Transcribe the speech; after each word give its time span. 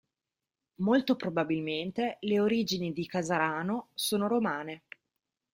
Molto 0.77 1.15
probabilmente 1.15 2.17
le 2.21 2.39
origini 2.39 2.91
di 2.91 3.05
Casarano 3.05 3.89
sono 3.93 4.27
romane. 4.27 4.85